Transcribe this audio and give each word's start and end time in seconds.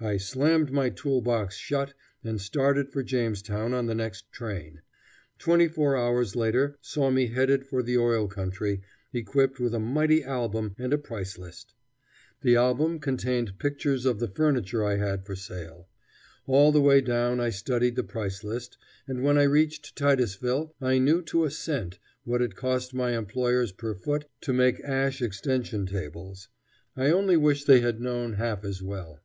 I 0.00 0.16
slammed 0.16 0.72
my 0.72 0.90
tool 0.90 1.20
box 1.22 1.56
shut 1.56 1.92
and 2.24 2.40
started 2.40 2.88
for 2.92 3.02
Jamestown 3.02 3.72
on 3.74 3.86
the 3.86 3.94
next 3.96 4.30
train. 4.32 4.82
Twenty 5.38 5.68
four 5.68 5.96
hours 5.96 6.34
later 6.36 6.78
saw 6.80 7.10
me 7.10 7.28
headed 7.28 7.66
for 7.66 7.82
the 7.82 7.96
oil 7.98 8.26
country, 8.26 8.82
equipped 9.12 9.58
with 9.60 9.74
a 9.74 9.80
mighty 9.80 10.22
album 10.22 10.74
and 10.78 10.92
a 10.92 10.98
price 10.98 11.36
list. 11.38 11.74
The 12.42 12.56
album 12.56 12.98
contained 12.98 13.58
pictures 13.60 14.04
of 14.04 14.18
the 14.20 14.28
furniture 14.28 14.84
I 14.84 14.96
had 14.96 15.24
for 15.24 15.36
sale. 15.36 15.88
All 16.46 16.70
the 16.72 16.80
way 16.80 17.00
down 17.00 17.38
I 17.40 17.50
studied 17.50 17.94
the 17.96 18.04
price 18.04 18.42
list, 18.42 18.78
and 19.06 19.22
when 19.22 19.38
I 19.38 19.44
reached 19.44 19.96
Titusville 19.96 20.74
I 20.80 20.98
knew 20.98 21.22
to 21.22 21.44
a 21.44 21.50
cent 21.52 21.98
what 22.24 22.42
it 22.42 22.56
cost 22.56 22.94
my 22.94 23.16
employers 23.16 23.70
per 23.72 23.94
foot 23.94 24.26
to 24.40 24.52
make 24.52 24.80
ash 24.80 25.22
extension 25.22 25.86
tables. 25.86 26.48
I 26.96 27.10
only 27.10 27.36
wish 27.36 27.64
they 27.64 27.80
had 27.80 28.00
known 28.00 28.32
half 28.34 28.64
as 28.64 28.80
well. 28.82 29.20